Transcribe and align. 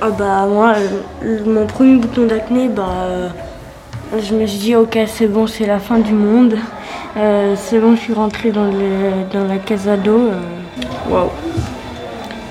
Ah 0.00 0.10
bah 0.10 0.46
moi, 0.46 0.74
euh, 1.24 1.40
mon 1.44 1.66
premier 1.66 1.96
bouton 1.96 2.26
d'acné, 2.26 2.68
bah 2.68 2.86
euh, 3.02 3.28
je 4.16 4.32
me 4.32 4.46
suis 4.46 4.58
dit 4.58 4.76
ok 4.76 4.96
c'est 5.08 5.26
bon, 5.26 5.48
c'est 5.48 5.66
la 5.66 5.80
fin 5.80 5.98
du 5.98 6.12
monde. 6.12 6.56
Euh, 7.16 7.56
c'est 7.56 7.80
bon, 7.80 7.96
je 7.96 8.02
suis 8.02 8.12
rentrée 8.12 8.52
dans, 8.52 8.66
le, 8.66 9.28
dans 9.32 9.44
la 9.44 9.58
casa 9.58 9.96
d'eau. 9.96 10.30
Waouh, 11.10 11.30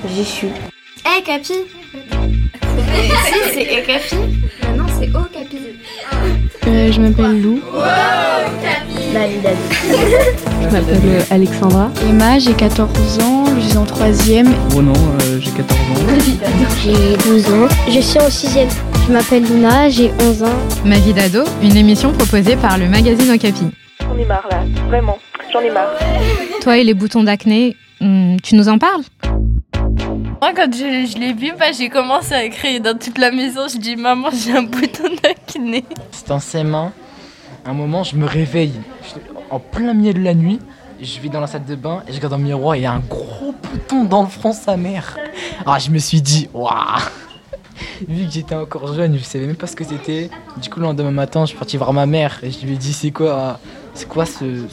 j'y 0.06 0.24
suis. 0.26 0.48
Hé 0.48 1.16
hey, 1.16 1.22
Capi 1.22 1.54
c'est 3.54 3.64
E 3.64 3.86
Capi 3.86 4.16
Non, 4.76 4.84
c'est 5.00 5.08
O 5.16 5.22
Capi. 5.32 5.58
je 6.66 7.00
m'appelle 7.00 7.40
Lou. 7.40 7.60
Wow, 7.72 7.82
Capi 9.12 9.34
Je 10.62 10.68
m'appelle 10.68 11.24
Alexandra. 11.30 11.90
Emma, 12.08 12.38
j'ai 12.38 12.52
14 12.52 13.18
ans, 13.20 13.44
je 13.56 13.68
suis 13.68 13.76
en 13.76 13.84
3ème. 13.84 14.48
Ronan, 14.72 14.92
euh, 15.22 15.38
j'ai 15.40 15.50
14 15.50 15.78
ans. 15.80 15.94
J'ai 16.82 17.16
12 17.16 17.46
ans, 17.52 17.68
je 17.88 18.00
suis 18.00 18.18
en 18.18 18.28
6ème. 18.28 18.68
Je 19.06 19.12
m'appelle 19.12 19.44
Luna, 19.44 19.88
j'ai 19.88 20.12
11 20.20 20.42
ans. 20.42 20.58
Ma 20.84 20.96
vie 20.98 21.12
d'ado, 21.12 21.44
une 21.62 21.76
émission 21.76 22.12
proposée 22.12 22.56
par 22.56 22.78
le 22.78 22.86
magazine 22.88 23.30
Okapi. 23.32 23.66
J'en 24.00 24.18
ai 24.18 24.24
marre 24.24 24.46
là, 24.50 24.62
vraiment, 24.88 25.18
j'en 25.52 25.60
ai 25.60 25.70
marre. 25.70 25.92
Toi 26.60 26.78
et 26.78 26.84
les 26.84 26.94
boutons 26.94 27.22
d'acné, 27.22 27.76
hmm, 28.00 28.36
tu 28.42 28.54
nous 28.56 28.68
en 28.68 28.78
parles? 28.78 29.02
Moi, 30.40 30.52
quand 30.54 30.72
je, 30.72 31.10
je 31.10 31.18
l'ai 31.18 31.32
vu, 31.32 31.52
bah, 31.58 31.72
j'ai 31.76 31.88
commencé 31.88 32.32
à 32.32 32.48
crier 32.48 32.78
dans 32.78 32.96
toute 32.96 33.18
la 33.18 33.32
maison. 33.32 33.62
Je 33.66 33.78
dis, 33.78 33.96
maman, 33.96 34.28
j'ai 34.32 34.52
un 34.52 34.62
bouton 34.62 35.08
d'acné. 35.22 35.84
C'est 36.12 36.30
en 36.30 36.38
s'aimant. 36.38 36.92
Un 37.64 37.72
moment, 37.72 38.02
je 38.02 38.16
me 38.16 38.26
réveille 38.26 38.72
en 39.50 39.58
plein 39.58 39.94
milieu 39.94 40.14
de 40.14 40.22
la 40.22 40.34
nuit. 40.34 40.60
Je 41.00 41.20
vais 41.20 41.28
dans 41.28 41.40
la 41.40 41.46
salle 41.46 41.64
de 41.64 41.76
bain 41.76 42.02
et 42.08 42.12
je 42.12 42.16
regarde 42.16 42.32
dans 42.32 42.38
le 42.38 42.44
miroir 42.44 42.74
et 42.74 42.78
il 42.78 42.82
y 42.82 42.86
a 42.86 42.92
un 42.92 42.98
gros 42.98 43.54
bouton 43.62 44.04
dans 44.04 44.22
le 44.22 44.28
front, 44.28 44.52
sa 44.52 44.76
mère. 44.76 45.16
Ah, 45.64 45.78
je 45.78 45.90
me 45.90 45.98
suis 45.98 46.20
dit, 46.20 46.48
waouh! 46.52 46.72
Vu 48.08 48.26
que 48.26 48.32
j'étais 48.32 48.54
encore 48.54 48.92
jeune, 48.94 49.16
je 49.16 49.22
savais 49.22 49.46
même 49.46 49.56
pas 49.56 49.68
ce 49.68 49.76
que 49.76 49.84
c'était. 49.84 50.30
Du 50.56 50.68
coup, 50.70 50.80
le 50.80 50.86
lendemain 50.86 51.12
matin, 51.12 51.42
je 51.42 51.50
suis 51.50 51.58
parti 51.58 51.76
voir 51.76 51.92
ma 51.92 52.06
mère 52.06 52.40
et 52.42 52.50
je 52.50 52.66
lui 52.66 52.74
ai 52.74 52.76
dit, 52.76 52.92
c'est 52.92 53.12
quoi, 53.12 53.60
c'est 53.94 54.08
quoi 54.08 54.24
ce, 54.26 54.66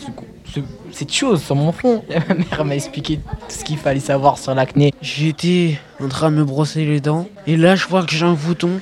ce, 0.51 0.59
cette 0.91 1.13
chose 1.13 1.43
sur 1.43 1.55
mon 1.55 1.71
front? 1.71 2.03
Et 2.09 2.15
Ma 2.27 2.35
mère 2.35 2.65
m'a 2.65 2.75
expliqué 2.75 3.17
tout 3.17 3.45
ce 3.49 3.63
qu'il 3.63 3.77
fallait 3.77 3.99
savoir 3.99 4.39
sur 4.39 4.55
l'acné. 4.55 4.93
J'étais 5.01 5.79
en 6.03 6.07
train 6.07 6.31
de 6.31 6.37
me 6.37 6.43
brosser 6.45 6.85
les 6.85 7.01
dents 7.01 7.27
et 7.45 7.57
là, 7.57 7.75
je 7.75 7.87
vois 7.87 8.03
que 8.03 8.11
j'ai 8.11 8.25
un 8.25 8.33
bouton. 8.33 8.79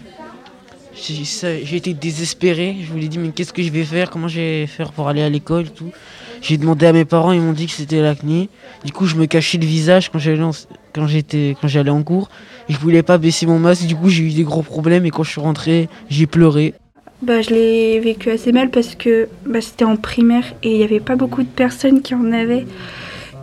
J'ai 0.95 1.75
été 1.75 1.93
désespéré. 1.93 2.75
Je 2.81 2.93
me 2.93 2.99
suis 2.99 3.09
dit, 3.09 3.19
mais 3.19 3.29
qu'est-ce 3.29 3.53
que 3.53 3.63
je 3.63 3.71
vais 3.71 3.83
faire? 3.83 4.09
Comment 4.09 4.27
je 4.27 4.39
vais 4.39 4.67
faire 4.67 4.91
pour 4.91 5.07
aller 5.09 5.21
à 5.21 5.29
l'école 5.29 5.69
tout? 5.69 5.91
J'ai 6.41 6.57
demandé 6.57 6.85
à 6.85 6.93
mes 6.93 7.05
parents, 7.05 7.31
ils 7.31 7.41
m'ont 7.41 7.53
dit 7.53 7.67
que 7.67 7.71
c'était 7.71 8.01
l'acné. 8.01 8.49
Du 8.83 8.91
coup, 8.91 9.05
je 9.05 9.15
me 9.15 9.25
cachais 9.25 9.57
le 9.57 9.65
visage 9.65 10.09
quand 10.09 10.19
j'allais 10.19 10.43
en, 10.43 10.51
quand 10.93 11.07
j'étais 11.07 11.55
quand 11.59 11.69
j'allais 11.69 11.89
en 11.89 12.03
cours. 12.03 12.29
Je 12.67 12.77
voulais 12.77 13.01
pas 13.01 13.17
baisser 13.17 13.45
mon 13.45 13.59
masque. 13.59 13.85
Du 13.85 13.95
coup, 13.95 14.09
j'ai 14.09 14.23
eu 14.23 14.31
des 14.31 14.43
gros 14.43 14.61
problèmes 14.61 15.05
et 15.05 15.09
quand 15.09 15.23
je 15.23 15.31
suis 15.31 15.41
rentré, 15.41 15.87
j'ai 16.09 16.27
pleuré. 16.27 16.73
Bah, 17.21 17.41
je 17.41 17.51
l'ai 17.51 17.99
vécu 18.01 18.29
assez 18.29 18.51
mal 18.51 18.69
parce 18.69 18.95
que 18.95 19.29
bah, 19.45 19.61
c'était 19.61 19.85
en 19.85 19.95
primaire 19.95 20.53
et 20.63 20.71
il 20.71 20.77
n'y 20.79 20.83
avait 20.83 20.99
pas 20.99 21.15
beaucoup 21.15 21.43
de 21.43 21.47
personnes 21.47 22.01
qui 22.01 22.13
en 22.13 22.31
avaient. 22.33 22.65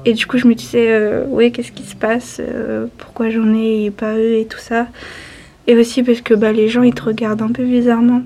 Et 0.05 0.12
du 0.12 0.27
coup, 0.27 0.37
je 0.37 0.47
me 0.47 0.55
disais, 0.55 0.91
euh, 0.91 1.25
ouais, 1.27 1.51
qu'est-ce 1.51 1.73
qui 1.73 1.85
se 1.85 1.97
passe? 1.97 2.41
Euh, 2.41 2.87
Pourquoi 2.98 3.31
j'en 3.31 3.55
ai 3.55 3.87
et 3.87 3.91
pas 3.91 4.14
eux 4.14 4.37
et 4.37 4.47
tout 4.47 4.59
ça? 4.59 4.89
Et 5.66 5.77
aussi 5.77 6.03
parce 6.03 6.20
que 6.20 6.34
bah, 6.34 6.53
les 6.53 6.69
gens, 6.69 6.83
ils 6.83 6.94
te 6.94 7.03
regardent 7.03 7.42
un 7.42 7.53
peu 7.53 7.64
bizarrement. 7.64 8.22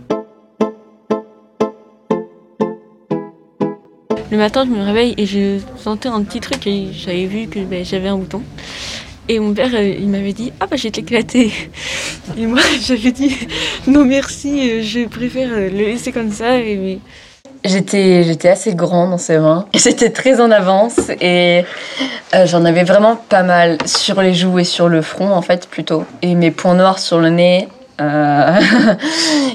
Le 4.31 4.39
matin, 4.39 4.65
je 4.65 4.71
me 4.71 4.83
réveille 4.83 5.15
et 5.17 5.27
je 5.27 5.59
sentais 5.77 6.09
un 6.09 6.23
petit 6.25 6.41
truc 6.41 6.67
et 6.67 6.89
j'avais 6.93 7.27
vu 7.27 7.47
que 7.47 7.61
bah, 7.61 7.83
j'avais 7.85 8.09
un 8.09 8.19
bouton. 8.19 8.43
Et 9.29 9.39
mon 9.39 9.55
père, 9.55 9.71
euh, 9.75 9.95
il 9.99 10.09
m'avait 10.09 10.33
dit 10.33 10.53
Ah, 10.61 10.67
bah, 10.67 10.77
j'ai 10.77 10.89
éclaté. 10.89 11.53
Et 12.37 12.47
moi, 12.47 12.61
j'avais 12.81 13.13
dit 13.13 13.35
Non, 13.87 14.05
merci, 14.05 14.71
euh, 14.71 14.83
je 14.83 15.07
préfère 15.07 15.51
euh, 15.53 15.71
le 15.71 15.77
laisser 15.77 16.13
comme 16.13 16.31
ça. 16.31 16.59
J'étais, 17.65 18.23
j'étais 18.25 18.51
assez 18.51 18.75
grande 18.75 19.19
ses 19.19 19.39
mains. 19.39 19.67
J'étais 19.75 20.11
très 20.11 20.41
en 20.41 20.51
avance 20.51 21.01
et 21.21 21.65
j'en 22.45 22.65
avais 22.65 22.85
vraiment 22.85 23.17
pas 23.17 23.43
mal 23.43 23.79
sur 23.87 24.21
les 24.21 24.35
joues 24.35 24.59
et 24.59 24.65
sur 24.65 24.89
le 24.89 25.01
front, 25.01 25.31
en 25.31 25.41
fait, 25.43 25.67
plutôt. 25.69 26.05
Et 26.21 26.35
mes 26.35 26.51
points 26.51 26.75
noirs 26.75 26.99
sur 26.99 27.19
le 27.19 27.31
nez, 27.31 27.69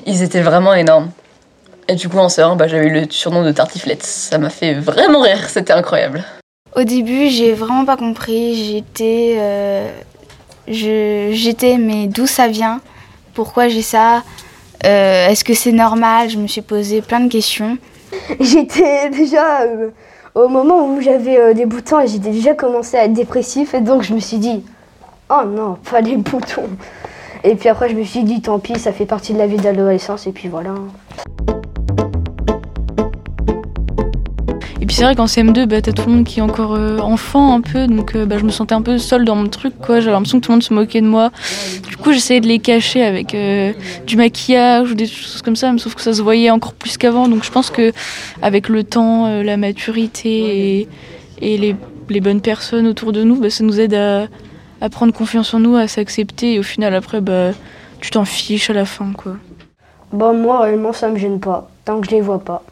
ils 0.06 0.24
étaient 0.24 0.42
vraiment 0.42 0.74
énormes. 0.74 1.12
Et 1.90 1.96
du 1.96 2.08
coup, 2.08 2.20
en 2.20 2.30
séance, 2.30 2.56
bah, 2.56 2.68
j'avais 2.68 2.90
le 2.90 3.08
surnom 3.10 3.44
de 3.44 3.52
tartiflette. 3.52 4.04
Ça 4.04 4.38
m'a 4.38 4.52
fait 4.52 4.76
vraiment 4.76 5.22
rire, 5.22 5.50
c'était 5.50 5.74
incroyable. 5.74 6.24
Au 6.76 6.84
début, 6.84 7.30
j'ai 7.30 7.54
vraiment 7.54 7.84
pas 7.84 7.98
compris. 7.98 8.64
J'étais. 8.64 9.38
Euh, 9.40 9.90
j'étais, 10.68 11.78
mais 11.78 12.06
d'où 12.06 12.28
ça 12.28 12.48
vient? 12.48 12.80
Pourquoi 13.34 13.70
j'ai 13.70 13.82
ça? 13.82 14.22
Euh, 14.86 15.28
Est-ce 15.30 15.44
que 15.44 15.56
c'est 15.56 15.72
normal? 15.72 16.30
Je 16.30 16.38
me 16.38 16.46
suis 16.46 16.62
posé 16.62 17.02
plein 17.02 17.22
de 17.22 17.30
questions. 17.32 17.78
J'étais 18.40 19.10
déjà. 19.10 19.62
Euh, 19.62 19.90
au 20.36 20.48
moment 20.48 20.88
où 20.88 21.02
j'avais 21.02 21.54
des 21.54 21.66
boutons, 21.66 22.06
j'étais 22.06 22.30
déjà 22.30 22.54
commencé 22.54 22.96
à 22.98 23.06
être 23.06 23.14
dépressif. 23.14 23.74
Et 23.74 23.82
donc, 23.82 24.04
je 24.04 24.14
me 24.14 24.20
suis 24.20 24.38
dit 24.38 24.64
Oh 25.30 25.46
non, 25.46 25.78
pas 25.90 26.02
les 26.02 26.18
boutons. 26.18 26.70
Et 27.44 27.56
puis 27.56 27.70
après, 27.70 27.90
je 27.90 27.96
me 27.96 28.04
suis 28.04 28.24
dit 28.24 28.42
Tant 28.42 28.60
pis, 28.60 28.80
ça 28.80 28.92
fait 28.92 29.06
partie 29.06 29.34
de 29.34 29.40
la 29.40 29.48
vie 29.48 29.58
d'adolescence. 29.58 30.28
Et 30.28 30.32
puis 30.32 30.48
voilà. 30.48 30.76
Puis 34.90 34.96
c'est 34.96 35.04
vrai 35.04 35.14
qu'en 35.14 35.26
CM2, 35.26 35.68
bah, 35.68 35.84
t'as 35.84 35.92
tout 35.92 36.10
le 36.10 36.16
monde 36.16 36.26
qui 36.26 36.40
est 36.40 36.42
encore 36.42 36.74
euh, 36.74 36.98
enfant 36.98 37.54
un 37.54 37.62
peu, 37.62 37.86
donc 37.86 38.16
euh, 38.16 38.26
bah, 38.26 38.40
je 38.40 38.44
me 38.44 38.50
sentais 38.50 38.74
un 38.74 38.82
peu 38.82 38.98
seule 38.98 39.24
dans 39.24 39.36
mon 39.36 39.48
truc, 39.48 39.76
quoi. 39.78 40.00
J'avais 40.00 40.14
l'impression 40.14 40.40
que 40.40 40.46
tout 40.46 40.52
le 40.52 40.56
monde 40.56 40.64
se 40.64 40.74
moquait 40.74 41.02
de 41.02 41.06
moi. 41.06 41.30
Du 41.88 41.96
coup, 41.96 42.12
j'essayais 42.12 42.42
de 42.42 42.48
les 42.48 42.58
cacher 42.58 43.04
avec 43.04 43.36
euh, 43.36 43.72
du 44.08 44.18
maquillage 44.18 44.90
ou 44.90 44.96
des 44.96 45.06
choses 45.06 45.44
comme 45.44 45.56
ça, 45.56 45.72
mais 45.72 45.78
sauf 45.78 45.94
que 45.94 46.02
ça 46.02 46.12
se 46.12 46.24
voyait 46.24 46.50
encore 46.50 46.74
plus 46.74 46.98
qu'avant. 46.98 47.28
Donc 47.28 47.44
je 47.44 47.52
pense 47.52 47.70
que 47.70 47.92
avec 48.42 48.68
le 48.68 48.84
temps, 48.84 49.28
la 49.44 49.58
maturité 49.58 50.88
et, 51.40 51.58
les, 52.10 52.20
bonnes 52.20 52.42
personnes 52.42 52.88
autour 52.88 53.12
de 53.12 53.22
nous, 53.22 53.40
bah, 53.40 53.52
ça 53.52 53.64
nous 53.64 53.80
aide 53.80 53.94
à, 53.94 54.26
à, 54.82 54.90
prendre 54.90 55.14
confiance 55.14 55.54
en 55.54 55.60
nous, 55.60 55.76
à 55.76 55.88
s'accepter. 55.88 56.56
Et 56.56 56.60
au 56.60 56.64
final, 56.64 56.96
après, 56.96 57.22
bah, 57.22 57.52
tu 58.02 58.10
t'en 58.10 58.26
fiches 58.26 58.72
à 58.72 58.74
la 58.74 58.86
fin, 58.86 59.12
quoi. 59.16 59.34
Bon, 60.12 60.34
moi, 60.34 60.62
réellement, 60.62 60.94
ça 60.94 61.10
me 61.10 61.18
gêne 61.20 61.40
pas, 61.40 61.70
tant 61.86 62.02
que 62.02 62.08
je 62.08 62.12
les 62.16 62.22
vois 62.22 62.40
pas. 62.40 62.64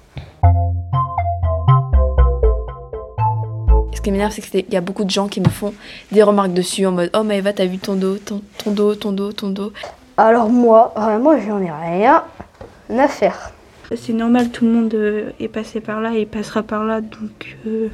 Qui 4.07 4.11
m'énerve, 4.13 4.31
c'est 4.31 4.41
qu'il 4.41 4.73
y 4.73 4.77
a 4.77 4.81
beaucoup 4.81 5.03
de 5.03 5.09
gens 5.09 5.27
qui 5.27 5.41
me 5.41 5.49
font 5.49 5.73
des 6.13 6.23
remarques 6.23 6.53
dessus 6.53 6.85
en 6.85 6.93
mode 6.93 7.09
Oh, 7.13 7.23
mais 7.25 7.39
Eva, 7.39 7.51
t'as 7.51 7.65
vu 7.65 7.77
ton 7.77 7.95
dos, 7.95 8.15
ton, 8.17 8.41
dos, 8.67 8.95
ton 8.95 9.11
dos, 9.11 9.33
ton 9.33 9.49
dos. 9.49 9.73
Alors, 10.15 10.49
moi, 10.49 10.93
vraiment, 10.95 11.37
j'en 11.37 11.59
ai 11.59 11.69
rien 11.69 12.23
à 12.89 13.07
faire. 13.09 13.51
C'est 13.93 14.13
normal, 14.13 14.49
tout 14.49 14.63
le 14.63 14.71
monde 14.71 14.93
euh, 14.93 15.31
est 15.41 15.49
passé 15.49 15.81
par 15.81 15.99
là 15.99 16.13
et 16.13 16.25
passera 16.25 16.63
par 16.63 16.85
là, 16.85 17.01
donc 17.01 17.57
euh, 17.65 17.89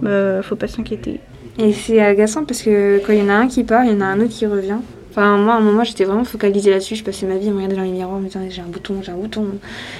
bah, 0.00 0.42
faut 0.42 0.56
pas 0.56 0.66
s'inquiéter. 0.66 1.20
Et 1.58 1.74
c'est 1.74 2.00
agaçant 2.00 2.46
parce 2.46 2.62
que 2.62 2.98
quand 3.06 3.12
il 3.12 3.18
y 3.18 3.22
en 3.22 3.28
a 3.28 3.34
un 3.34 3.48
qui 3.48 3.64
part, 3.64 3.84
il 3.84 3.92
y 3.92 3.94
en 3.94 4.00
a 4.00 4.06
un 4.06 4.20
autre 4.20 4.32
qui 4.32 4.46
revient. 4.46 4.78
Enfin, 5.10 5.36
moi, 5.36 5.54
à 5.54 5.56
un 5.58 5.60
moment, 5.60 5.84
j'étais 5.84 6.04
vraiment 6.04 6.24
focalisée 6.24 6.70
là-dessus. 6.70 6.96
Je 6.96 7.04
passais 7.04 7.26
ma 7.26 7.36
vie 7.36 7.48
à 7.48 7.50
me 7.50 7.56
regarder 7.56 7.76
dans 7.76 7.82
les 7.82 7.90
miroirs, 7.90 8.18
me 8.18 8.28
disant 8.28 8.40
j'ai 8.48 8.62
un 8.62 8.66
bouton, 8.66 9.02
j'ai 9.02 9.12
un 9.12 9.16
bouton. 9.16 9.44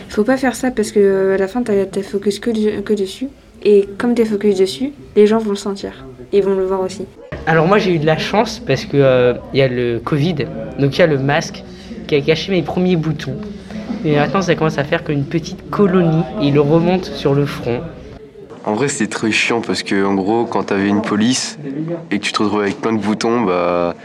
Il 0.09 0.13
faut 0.13 0.25
pas 0.25 0.39
faire 0.39 0.55
ça 0.55 0.71
parce 0.71 0.91
que 0.91 1.01
euh, 1.01 1.35
à 1.35 1.39
la 1.39 1.49
fin, 1.49 1.63
t'as 1.63 2.03
focus 2.03 2.39
que, 2.39 2.81
que 2.81 2.95
dessus. 2.95 3.29
Et 3.69 3.89
comme 3.99 4.15
tu 4.15 4.23
es 4.23 4.25
focus 4.25 4.59
dessus, 4.59 4.93
les 5.17 5.27
gens 5.27 5.39
vont 5.39 5.51
le 5.51 5.57
sentir. 5.57 5.91
Ils 6.33 6.41
vont 6.41 6.55
le 6.55 6.65
voir 6.65 6.83
aussi. 6.83 7.05
Alors 7.49 7.67
moi 7.67 7.79
j'ai 7.79 7.97
eu 7.97 7.99
de 7.99 8.07
la 8.07 8.17
chance 8.17 8.63
parce 8.65 8.85
que 8.85 8.97
euh, 8.97 9.35
il 9.53 9.59
y 9.59 9.63
a 9.63 9.67
le 9.67 9.99
Covid, 9.99 10.37
donc 10.79 10.97
il 10.97 11.01
y 11.01 11.03
a 11.03 11.09
le 11.09 11.19
masque 11.19 11.65
qui 12.07 12.15
a 12.15 12.21
caché 12.21 12.53
mes 12.53 12.63
premiers 12.63 12.95
boutons. 12.95 13.35
Et 14.05 14.15
maintenant 14.15 14.41
ça 14.41 14.55
commence 14.55 14.79
à 14.79 14.85
faire 14.85 15.03
qu'une 15.03 15.25
petite 15.25 15.69
colonie 15.69 16.23
et 16.41 16.47
il 16.47 16.55
le 16.55 16.61
remonte 16.61 17.07
sur 17.07 17.35
le 17.35 17.45
front. 17.45 17.81
En 18.65 18.75
vrai 18.75 18.87
c'était 18.87 19.11
très 19.11 19.33
chiant 19.33 19.61
parce 19.61 19.83
que 19.83 20.05
en 20.05 20.15
gros 20.15 20.45
quand 20.45 20.63
t'avais 20.63 20.87
une 20.87 21.03
police 21.03 21.59
et 22.13 22.21
que 22.21 22.25
tu 22.25 22.31
te 22.31 22.45
retrouves 22.45 22.61
avec 22.61 22.81
plein 22.81 22.93
de 22.93 23.03
boutons, 23.03 23.41
bah 23.41 23.97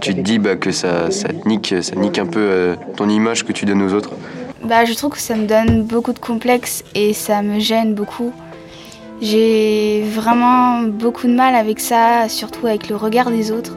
tu 0.00 0.14
te 0.14 0.20
dis 0.20 0.38
bah, 0.38 0.56
que 0.56 0.70
ça, 0.70 1.10
ça, 1.10 1.28
te 1.28 1.46
nique, 1.46 1.74
ça 1.82 1.94
nique 1.94 2.18
un 2.18 2.26
peu 2.26 2.40
euh, 2.40 2.74
ton 2.96 3.10
image 3.10 3.44
que 3.44 3.52
tu 3.52 3.66
donnes 3.66 3.82
aux 3.82 3.92
autres. 3.92 4.12
Bah 4.64 4.86
je 4.86 4.94
trouve 4.94 5.10
que 5.10 5.20
ça 5.20 5.36
me 5.36 5.46
donne 5.46 5.82
beaucoup 5.82 6.14
de 6.14 6.18
complexes 6.18 6.84
et 6.94 7.12
ça 7.12 7.42
me 7.42 7.60
gêne 7.60 7.92
beaucoup. 7.92 8.32
J'ai 9.20 10.02
vraiment 10.02 10.82
beaucoup 10.82 11.28
de 11.28 11.34
mal 11.34 11.54
avec 11.54 11.80
ça, 11.80 12.28
surtout 12.28 12.66
avec 12.66 12.88
le 12.88 12.96
regard 12.96 13.30
des 13.30 13.52
autres. 13.52 13.76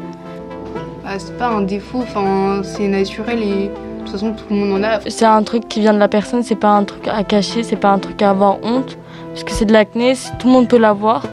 Bah, 1.04 1.12
c'est 1.20 1.38
pas 1.38 1.48
un 1.48 1.62
défaut, 1.62 2.00
enfin, 2.00 2.62
c'est 2.64 2.88
naturel 2.88 3.42
et 3.42 3.70
de 3.70 4.00
toute 4.00 4.10
façon 4.10 4.34
tout 4.34 4.44
le 4.50 4.56
monde 4.56 4.84
en 4.84 4.84
a. 4.84 5.00
C'est 5.08 5.26
un 5.26 5.44
truc 5.44 5.68
qui 5.68 5.80
vient 5.80 5.94
de 5.94 6.00
la 6.00 6.08
personne, 6.08 6.44
c'est 6.44 6.56
pas 6.56 6.72
un 6.72 6.84
truc 6.84 7.08
à 7.08 7.24
cacher, 7.24 7.64
c'est 7.64 7.76
pas 7.76 7.92
un 7.92 8.00
truc 8.00 8.22
à 8.22 8.32
avoir 8.32 8.58
honte, 8.64 8.98
parce 9.30 9.44
que 9.44 9.52
c'est 9.52 9.66
de 9.66 9.74
l'acné, 9.74 10.16
tout 10.40 10.48
le 10.48 10.54
monde 10.54 10.68
peut 10.68 10.78
l'avoir. 10.78 11.24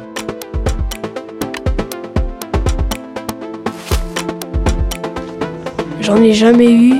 J'en 6.00 6.16
ai 6.16 6.34
jamais 6.34 6.70
eu, 6.70 6.96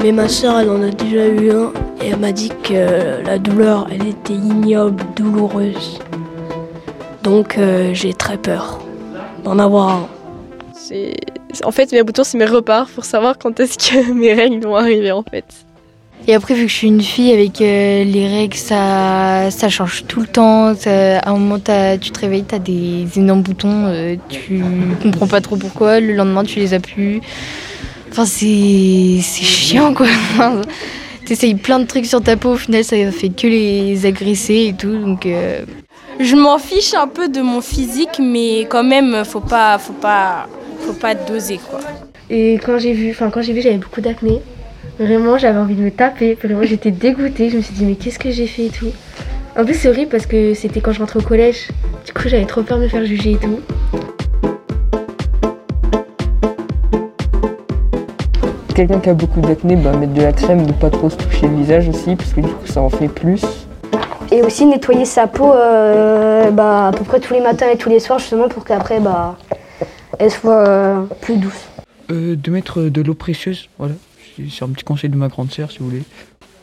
mais 0.00 0.12
ma 0.12 0.28
soeur 0.28 0.60
elle 0.60 0.70
en 0.70 0.82
a 0.82 0.90
déjà 0.90 1.26
eu 1.26 1.50
un 1.50 1.72
et 2.00 2.10
elle 2.10 2.20
m'a 2.20 2.30
dit 2.30 2.52
que 2.62 3.26
la 3.26 3.38
douleur 3.38 3.88
elle 3.90 4.06
était 4.06 4.34
ignoble, 4.34 5.02
douloureuse. 5.16 5.98
Donc 7.28 7.58
euh, 7.58 7.90
j'ai 7.92 8.14
très 8.14 8.38
peur 8.38 8.80
d'en 9.44 9.58
avoir 9.58 9.88
un. 9.90 10.08
C'est 10.74 11.14
En 11.62 11.70
fait, 11.72 11.92
mes 11.92 12.02
boutons, 12.02 12.24
c'est 12.24 12.38
mes 12.38 12.46
repères 12.46 12.86
pour 12.94 13.04
savoir 13.04 13.36
quand 13.36 13.60
est-ce 13.60 13.76
que 13.76 14.12
mes 14.22 14.32
règles 14.32 14.60
vont 14.66 14.76
arriver 14.76 15.12
en 15.12 15.22
fait. 15.22 15.44
Et 16.26 16.34
après, 16.34 16.54
vu 16.54 16.62
que 16.64 16.68
je 16.68 16.74
suis 16.74 16.88
une 16.88 17.02
fille 17.02 17.30
avec 17.32 17.60
euh, 17.60 18.02
les 18.04 18.26
règles, 18.28 18.56
ça, 18.56 19.50
ça 19.50 19.68
change 19.68 20.04
tout 20.08 20.20
le 20.20 20.26
temps. 20.26 20.74
Ça- 20.74 21.18
à 21.18 21.30
un 21.30 21.36
moment, 21.38 21.58
tu 21.58 22.10
te 22.10 22.18
réveilles, 22.20 22.44
tu 22.48 22.54
as 22.54 22.58
des 22.58 23.06
énormes 23.16 23.42
boutons, 23.42 23.84
euh, 23.86 24.16
tu 24.30 24.62
comprends 25.02 25.26
pas 25.26 25.40
trop 25.42 25.56
pourquoi. 25.56 26.00
Le 26.00 26.14
lendemain, 26.14 26.44
tu 26.44 26.58
les 26.60 26.72
as 26.72 26.80
plus. 26.80 27.20
Enfin, 28.10 28.24
c'est 28.24 29.18
c'est 29.22 29.44
chiant 29.44 29.92
quoi. 29.92 30.06
T'essayes 31.26 31.56
plein 31.56 31.78
de 31.78 31.84
trucs 31.84 32.06
sur 32.06 32.22
ta 32.22 32.38
peau, 32.38 32.52
au 32.52 32.56
final, 32.56 32.82
ça 32.84 32.96
fait 33.12 33.28
que 33.28 33.46
les 33.46 34.06
agresser 34.06 34.68
et 34.68 34.72
tout. 34.72 34.96
Donc, 34.96 35.26
euh, 35.26 35.60
Je 36.20 36.34
m'en 36.34 36.58
fiche 36.58 36.94
un 36.94 37.06
peu 37.06 37.28
de 37.28 37.40
mon 37.40 37.60
physique, 37.60 38.18
mais 38.20 38.62
quand 38.68 38.82
même, 38.82 39.24
faut 39.24 39.38
pas, 39.38 39.78
faut 39.78 39.92
pas, 39.92 40.48
faut 40.80 40.92
pas 40.92 41.14
doser 41.14 41.58
quoi. 41.58 41.78
Et 42.28 42.54
quand 42.54 42.76
j'ai 42.78 42.92
vu, 42.92 43.10
enfin 43.10 43.30
quand 43.30 43.40
j'ai 43.40 43.52
vu, 43.52 43.62
j'avais 43.62 43.78
beaucoup 43.78 44.00
d'acné. 44.00 44.42
Vraiment, 44.98 45.38
j'avais 45.38 45.60
envie 45.60 45.76
de 45.76 45.82
me 45.82 45.92
taper. 45.92 46.36
Vraiment, 46.42 46.64
j'étais 46.64 46.90
dégoûtée. 46.90 47.50
Je 47.50 47.58
me 47.58 47.62
suis 47.62 47.72
dit 47.72 47.84
mais 47.84 47.94
qu'est-ce 47.94 48.18
que 48.18 48.32
j'ai 48.32 48.48
fait 48.48 48.66
et 48.66 48.70
tout. 48.70 48.90
En 49.56 49.64
plus, 49.64 49.74
c'est 49.74 49.88
horrible 49.88 50.10
parce 50.10 50.26
que 50.26 50.54
c'était 50.54 50.80
quand 50.80 50.90
je 50.90 50.98
rentrais 50.98 51.20
au 51.20 51.22
collège. 51.22 51.68
Du 52.04 52.12
coup, 52.12 52.28
j'avais 52.28 52.46
trop 52.46 52.62
peur 52.62 52.78
de 52.78 52.82
me 52.82 52.88
faire 52.88 53.04
juger 53.04 53.32
et 53.32 53.36
tout. 53.36 53.60
Quelqu'un 58.74 58.98
qui 58.98 59.10
a 59.10 59.14
beaucoup 59.14 59.40
d'acné, 59.40 59.76
bah, 59.76 59.92
mettre 59.96 60.14
de 60.14 60.22
la 60.22 60.32
crème, 60.32 60.66
ne 60.66 60.72
pas 60.72 60.90
trop 60.90 61.10
se 61.10 61.16
toucher 61.16 61.46
le 61.46 61.56
visage 61.56 61.88
aussi, 61.88 62.16
parce 62.16 62.32
que 62.32 62.40
du 62.40 62.48
coup 62.48 62.66
ça 62.66 62.80
en 62.80 62.88
fait 62.88 63.08
plus. 63.08 63.67
Et 64.30 64.42
aussi 64.42 64.66
nettoyer 64.66 65.04
sa 65.06 65.26
peau 65.26 65.52
euh, 65.52 66.50
bah, 66.50 66.88
à 66.88 66.92
peu 66.92 67.04
près 67.04 67.18
tous 67.20 67.32
les 67.32 67.40
matins 67.40 67.68
et 67.72 67.78
tous 67.78 67.88
les 67.88 67.98
soirs 67.98 68.18
justement 68.18 68.48
pour 68.48 68.64
qu'après 68.64 69.00
bah, 69.00 69.38
elle 70.18 70.30
soit 70.30 70.68
euh, 70.68 71.02
plus 71.22 71.36
douce. 71.36 71.68
Euh, 72.10 72.36
de 72.36 72.50
mettre 72.50 72.82
de 72.82 73.00
l'eau 73.02 73.14
précieuse, 73.14 73.68
voilà. 73.78 73.94
C'est 74.50 74.64
un 74.64 74.68
petit 74.68 74.84
conseil 74.84 75.10
de 75.10 75.16
ma 75.16 75.28
grande 75.28 75.50
sœur 75.50 75.70
si 75.70 75.78
vous 75.78 75.86
voulez. 75.86 76.02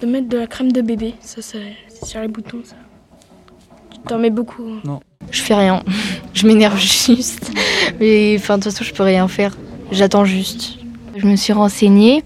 De 0.01 0.07
mettre 0.07 0.29
de 0.29 0.37
la 0.37 0.47
crème 0.47 0.71
de 0.71 0.81
bébé, 0.81 1.15
ça, 1.21 1.41
ça 1.41 1.57
c'est 1.89 2.05
sur 2.05 2.21
les 2.21 2.27
boutons, 2.27 2.61
ça. 2.63 2.75
Tu 3.91 3.99
t'en 4.07 4.17
mets 4.19 4.29
beaucoup. 4.29 4.63
hein. 4.63 4.79
Non. 4.83 4.99
je 5.31 5.41
fais 5.41 5.55
rien. 5.55 5.83
je 6.33 6.47
m'énerve 6.47 6.77
juste. 6.79 7.51
Mais 7.99 8.35
enfin, 8.37 8.57
de 8.57 8.63
toute 8.63 8.71
façon, 8.71 8.83
je 8.83 8.93
peux 8.93 9.03
rien 9.03 9.27
faire. 9.27 9.57
J'attends 9.91 10.25
juste. 10.25 10.77
Je 11.17 11.25
me 11.27 11.35
suis 11.35 11.53
renseignée 11.53 12.23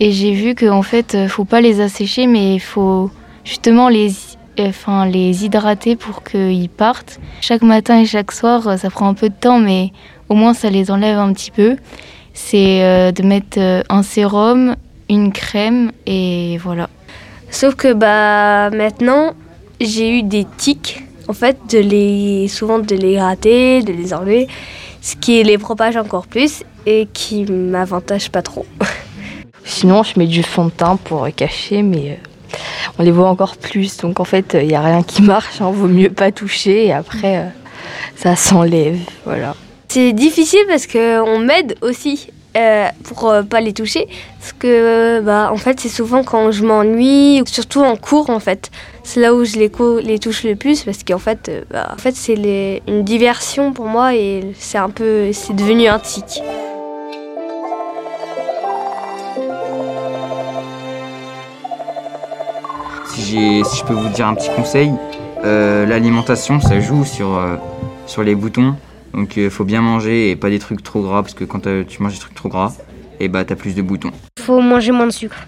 et 0.00 0.10
j'ai 0.12 0.32
vu 0.32 0.54
qu'en 0.54 0.82
fait, 0.82 1.28
faut 1.28 1.44
pas 1.44 1.60
les 1.60 1.80
assécher, 1.80 2.26
mais 2.26 2.54
il 2.54 2.60
faut 2.60 3.10
justement 3.44 3.88
les, 3.88 4.10
enfin, 4.58 5.06
les 5.06 5.44
hydrater 5.44 5.96
pour 5.96 6.22
qu'ils 6.22 6.68
partent. 6.68 7.20
Chaque 7.40 7.62
matin 7.62 8.00
et 8.00 8.06
chaque 8.06 8.32
soir, 8.32 8.66
euh, 8.66 8.76
ça 8.76 8.90
prend 8.90 9.08
un 9.08 9.14
peu 9.14 9.28
de 9.28 9.34
temps, 9.34 9.58
mais 9.58 9.92
au 10.28 10.34
moins 10.34 10.54
ça 10.54 10.70
les 10.70 10.90
enlève 10.90 11.18
un 11.18 11.32
petit 11.32 11.50
peu. 11.50 11.76
C'est 12.34 12.82
euh, 12.82 13.12
de 13.12 13.22
mettre 13.22 13.58
euh, 13.58 13.82
un 13.88 14.02
sérum, 14.02 14.76
une 15.08 15.32
crème 15.32 15.92
et 16.06 16.58
voilà. 16.58 16.88
Sauf 17.50 17.74
que 17.74 17.92
bah 17.92 18.70
maintenant, 18.70 19.34
j'ai 19.80 20.18
eu 20.18 20.22
des 20.22 20.46
tics, 20.56 21.02
en 21.28 21.32
fait, 21.32 21.58
de 21.70 21.78
les, 21.78 22.48
souvent 22.48 22.78
de 22.78 22.94
les 22.94 23.14
gratter, 23.14 23.82
de 23.82 23.92
les 23.92 24.14
enlever, 24.14 24.46
ce 25.00 25.16
qui 25.16 25.42
les 25.42 25.58
propage 25.58 25.96
encore 25.96 26.26
plus 26.26 26.62
et 26.86 27.08
qui 27.12 27.44
m'avantage 27.44 28.30
pas 28.30 28.42
trop. 28.42 28.66
Sinon, 29.64 30.02
je 30.02 30.18
mets 30.18 30.26
du 30.26 30.42
fond 30.42 30.66
de 30.66 30.70
teint 30.70 30.96
pour 30.96 31.28
cacher, 31.34 31.82
mais 31.82 32.10
euh, 32.10 32.29
on 33.00 33.02
les 33.02 33.10
voit 33.10 33.28
encore 33.28 33.56
plus. 33.56 33.96
Donc 33.96 34.20
en 34.20 34.24
fait, 34.24 34.56
il 34.60 34.68
n'y 34.68 34.74
a 34.74 34.82
rien 34.82 35.02
qui 35.02 35.22
marche. 35.34 35.60
Hein, 35.60 35.70
vaut 35.70 35.88
mieux 35.88 36.10
pas 36.10 36.30
toucher 36.30 36.86
et 36.86 36.92
après, 36.92 37.38
euh, 37.38 37.46
ça 38.14 38.36
s'enlève. 38.36 38.98
Voilà. 39.24 39.56
C'est 39.88 40.12
difficile 40.12 40.60
parce 40.68 40.86
qu'on 40.86 41.38
m'aide 41.38 41.76
aussi 41.80 42.28
euh, 42.56 42.88
pour 43.04 43.30
euh, 43.30 43.42
pas 43.42 43.60
les 43.60 43.72
toucher. 43.72 44.06
Parce 44.38 44.52
que, 44.52 45.20
bah, 45.20 45.50
en 45.52 45.56
fait, 45.56 45.80
c'est 45.80 45.88
souvent 45.88 46.22
quand 46.22 46.50
je 46.52 46.64
m'ennuie, 46.64 47.42
surtout 47.46 47.80
en 47.80 47.96
cours, 47.96 48.28
en 48.28 48.40
fait. 48.40 48.70
C'est 49.02 49.20
là 49.20 49.34
où 49.34 49.44
je 49.44 49.56
les, 49.56 50.18
touche 50.18 50.44
le 50.44 50.54
plus 50.56 50.84
parce 50.84 51.02
qu'en 51.02 51.18
fait, 51.18 51.48
euh, 51.48 51.62
bah, 51.70 51.88
en 51.92 51.96
fait 51.96 52.14
c'est 52.14 52.82
une 52.86 53.02
diversion 53.02 53.72
pour 53.72 53.86
moi 53.86 54.14
et 54.14 54.52
c'est 54.58 54.78
un 54.78 54.90
peu. 54.90 55.32
C'est 55.32 55.54
devenu 55.54 55.88
un 55.88 55.98
tic. 55.98 56.42
Si, 63.20 63.36
je 63.62 63.84
peux 63.84 63.92
vous 63.92 64.08
dire 64.08 64.26
un 64.26 64.34
petit 64.34 64.48
conseil, 64.56 64.90
euh, 65.44 65.84
l'alimentation 65.84 66.58
ça 66.58 66.80
joue 66.80 67.04
sur, 67.04 67.36
euh, 67.36 67.56
sur 68.06 68.22
les 68.22 68.34
boutons. 68.34 68.74
Donc 69.12 69.36
il 69.36 69.50
faut 69.50 69.64
bien 69.64 69.82
manger 69.82 70.30
et 70.30 70.36
pas 70.36 70.48
des 70.48 70.58
trucs 70.58 70.82
trop 70.82 71.02
gras 71.02 71.22
parce 71.22 71.34
que 71.34 71.44
quand 71.44 71.66
euh, 71.66 71.84
tu 71.86 72.02
manges 72.02 72.14
des 72.14 72.18
trucs 72.18 72.34
trop 72.34 72.48
gras, 72.48 72.72
et 73.20 73.28
bah 73.28 73.44
t'as 73.44 73.56
plus 73.56 73.74
de 73.74 73.82
boutons. 73.82 74.10
Faut 74.38 74.60
manger 74.60 74.92
moins 74.92 75.06
de 75.06 75.12
sucre. 75.12 75.46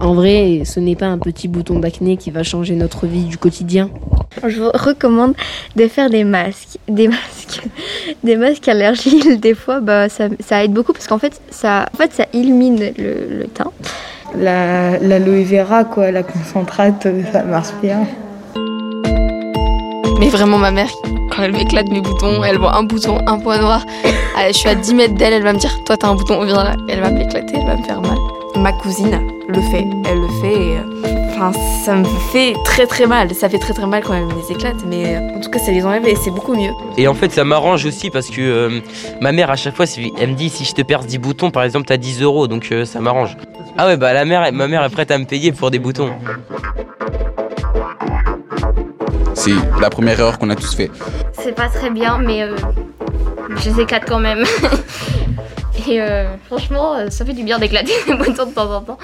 En 0.00 0.14
vrai, 0.14 0.62
ce 0.66 0.80
n'est 0.80 0.96
pas 0.96 1.06
un 1.06 1.18
petit 1.18 1.48
bouton 1.48 1.78
d'acné 1.78 2.18
qui 2.18 2.30
va 2.30 2.42
changer 2.42 2.74
notre 2.74 3.06
vie 3.06 3.24
du 3.24 3.38
quotidien. 3.38 3.90
Je 4.46 4.60
vous 4.60 4.70
recommande 4.74 5.34
de 5.76 5.88
faire 5.88 6.10
des 6.10 6.24
masques. 6.24 6.78
Des 6.88 7.08
masques, 7.08 7.62
des 8.22 8.36
masques 8.36 8.68
allergiques, 8.68 9.40
des 9.40 9.54
fois, 9.54 9.80
bah, 9.80 10.10
ça, 10.10 10.28
ça 10.40 10.62
aide 10.62 10.72
beaucoup 10.72 10.92
parce 10.92 11.06
qu'en 11.06 11.18
fait, 11.18 11.40
ça, 11.50 11.88
en 11.92 11.96
fait, 11.96 12.12
ça 12.12 12.26
illumine 12.34 12.92
le, 12.98 13.38
le 13.38 13.46
teint. 13.46 13.72
La- 14.36 14.98
L'aloe 14.98 15.44
vera, 15.44 15.84
quoi, 15.84 16.10
la 16.10 16.22
concentrate, 16.22 17.06
ça 17.32 17.42
marche 17.44 17.72
bien. 17.82 18.06
Mais 20.18 20.28
vraiment, 20.28 20.58
ma 20.58 20.70
mère, 20.70 20.88
quand 21.30 21.42
elle 21.42 21.52
m'éclate 21.52 21.88
mes 21.90 22.00
boutons, 22.00 22.42
elle 22.44 22.58
voit 22.58 22.76
un 22.76 22.84
bouton, 22.84 23.18
un 23.26 23.38
point 23.38 23.58
noir. 23.58 23.84
Je 24.48 24.52
suis 24.52 24.68
à 24.68 24.74
10 24.74 24.94
mètres 24.94 25.14
d'elle, 25.14 25.32
elle 25.32 25.42
va 25.42 25.52
me 25.52 25.58
dire 25.58 25.70
Toi, 25.84 25.96
t'as 25.96 26.08
un 26.08 26.14
bouton, 26.14 26.42
viens 26.44 26.62
là. 26.64 26.74
Elle 26.88 27.00
va 27.00 27.10
m'éclater, 27.10 27.54
elle 27.56 27.66
va 27.66 27.76
me 27.76 27.82
faire 27.82 28.00
mal. 28.00 28.16
Ma 28.56 28.72
cousine 28.72 29.20
le 29.48 29.60
fait, 29.60 29.84
elle 30.08 30.18
le 30.20 30.28
fait 30.40 30.54
et. 30.54 30.76
euh, 30.78 31.10
Enfin, 31.36 31.50
ça 31.84 31.96
me 31.96 32.04
fait 32.32 32.54
très 32.64 32.86
très 32.86 33.06
mal. 33.08 33.34
Ça 33.34 33.48
fait 33.48 33.58
très 33.58 33.74
très 33.74 33.86
mal 33.86 34.04
quand 34.04 34.14
elle 34.14 34.26
me 34.26 34.34
les 34.34 34.52
éclate, 34.52 34.76
mais 34.88 35.16
euh, 35.16 35.36
en 35.36 35.40
tout 35.40 35.50
cas, 35.50 35.58
ça 35.58 35.72
les 35.72 35.84
enlève 35.84 36.06
et 36.06 36.14
c'est 36.14 36.30
beaucoup 36.30 36.54
mieux. 36.54 36.70
Et 36.96 37.08
en 37.08 37.14
fait, 37.14 37.32
ça 37.32 37.42
m'arrange 37.42 37.84
aussi 37.86 38.08
parce 38.10 38.28
que 38.30 38.40
euh, 38.40 38.80
ma 39.20 39.32
mère, 39.32 39.50
à 39.50 39.56
chaque 39.56 39.74
fois, 39.74 39.84
si- 39.84 40.12
elle 40.20 40.30
me 40.30 40.34
dit 40.34 40.48
si 40.48 40.64
je 40.64 40.72
te 40.72 40.82
perds 40.82 41.00
10 41.04 41.18
boutons, 41.18 41.50
par 41.50 41.64
exemple, 41.64 41.86
t'as 41.86 41.96
10 41.96 42.22
euros, 42.22 42.46
donc 42.46 42.68
euh, 42.70 42.84
ça 42.84 43.00
m'arrange. 43.00 43.36
Ah 43.76 43.86
ouais, 43.86 43.96
bah 43.96 44.12
la 44.12 44.24
mère, 44.24 44.52
ma 44.52 44.68
mère 44.68 44.84
est 44.84 44.88
prête 44.88 45.10
à 45.10 45.18
me 45.18 45.24
payer 45.24 45.50
pour 45.50 45.70
des 45.70 45.80
boutons. 45.80 46.12
C'est 49.34 49.50
la 49.80 49.90
première 49.90 50.18
erreur 50.20 50.38
qu'on 50.38 50.48
a 50.50 50.54
tous 50.54 50.74
fait. 50.74 50.90
C'est 51.32 51.54
pas 51.54 51.68
très 51.68 51.90
bien, 51.90 52.18
mais 52.18 52.42
euh, 52.42 52.56
je 53.56 53.70
les 53.70 53.80
éclate 53.80 54.04
quand 54.06 54.20
même. 54.20 54.44
Et 55.88 56.00
euh, 56.00 56.24
franchement, 56.46 56.94
euh, 56.94 57.10
ça 57.10 57.24
fait 57.24 57.32
du 57.32 57.42
bien 57.42 57.58
d'éclater 57.58 57.92
les 58.08 58.14
boutons 58.14 58.46
de 58.46 58.52
temps 58.52 58.72
en 58.72 58.80
temps. 58.80 58.98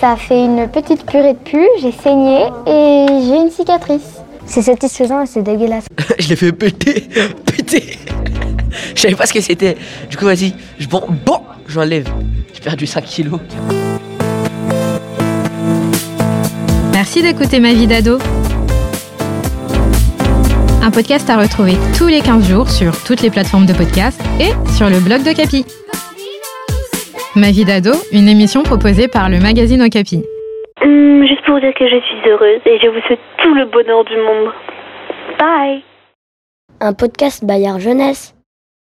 Ça 0.00 0.16
fait 0.16 0.44
une 0.44 0.68
petite 0.68 1.06
purée 1.06 1.32
de 1.32 1.38
pu, 1.38 1.66
j'ai 1.80 1.92
saigné 1.92 2.44
et 2.66 3.06
j'ai 3.26 3.36
une 3.36 3.50
cicatrice. 3.50 4.20
C'est 4.44 4.62
satisfaisant 4.62 5.22
et 5.22 5.26
c'est 5.26 5.42
dégueulasse. 5.42 5.86
je 6.18 6.28
l'ai 6.28 6.36
fait 6.36 6.52
péter, 6.52 7.08
péter. 7.46 7.98
Je 8.94 9.00
savais 9.00 9.14
pas 9.14 9.26
ce 9.26 9.32
que 9.32 9.40
c'était. 9.40 9.76
Du 10.08 10.16
coup, 10.16 10.26
vas-y, 10.26 10.54
je 10.78 10.86
bon, 10.86 11.02
bon, 11.24 11.40
j'enlève. 11.66 12.08
J'ai 12.52 12.60
perdu 12.60 12.86
5 12.86 13.04
kilos. 13.04 13.40
Merci 17.20 17.34
d'écouter 17.34 17.60
Ma 17.60 17.74
vie 17.74 17.86
d'ado. 17.86 18.16
Un 20.82 20.90
podcast 20.90 21.28
à 21.28 21.36
retrouver 21.36 21.74
tous 21.98 22.06
les 22.06 22.20
15 22.20 22.48
jours 22.48 22.68
sur 22.68 22.92
toutes 23.04 23.20
les 23.20 23.28
plateformes 23.30 23.66
de 23.66 23.74
podcast 23.74 24.22
et 24.40 24.52
sur 24.72 24.88
le 24.88 25.04
blog 25.04 25.22
de 25.22 25.36
Capi. 25.36 25.66
Ma 27.36 27.50
vie 27.50 27.66
d'ado, 27.66 27.92
une 28.12 28.26
émission 28.28 28.62
proposée 28.62 29.06
par 29.08 29.28
le 29.28 29.38
magazine 29.38 29.82
Okapi. 29.82 30.24
Hum, 30.82 31.26
juste 31.26 31.44
pour 31.44 31.56
vous 31.56 31.60
dire 31.60 31.74
que 31.74 31.86
je 31.86 32.00
suis 32.00 32.30
heureuse 32.30 32.60
et 32.64 32.78
je 32.82 32.88
vous 32.88 33.00
souhaite 33.06 33.20
tout 33.42 33.54
le 33.54 33.66
bonheur 33.66 34.04
du 34.04 34.16
monde. 34.16 34.52
Bye 35.38 35.82
Un 36.80 36.94
podcast 36.94 37.44
Bayard 37.44 37.80
Jeunesse. 37.80 38.34